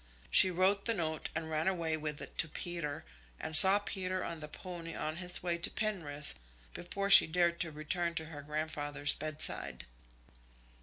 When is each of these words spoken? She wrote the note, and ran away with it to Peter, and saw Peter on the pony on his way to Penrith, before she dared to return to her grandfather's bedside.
She 0.31 0.49
wrote 0.49 0.85
the 0.85 0.95
note, 0.95 1.29
and 1.35 1.47
ran 1.51 1.67
away 1.67 1.95
with 1.95 2.23
it 2.23 2.35
to 2.39 2.49
Peter, 2.49 3.05
and 3.39 3.55
saw 3.55 3.77
Peter 3.77 4.23
on 4.23 4.39
the 4.39 4.47
pony 4.47 4.95
on 4.95 5.17
his 5.17 5.43
way 5.43 5.59
to 5.59 5.69
Penrith, 5.69 6.33
before 6.73 7.11
she 7.11 7.27
dared 7.27 7.59
to 7.59 7.71
return 7.71 8.15
to 8.15 8.25
her 8.33 8.41
grandfather's 8.41 9.13
bedside. 9.13 9.85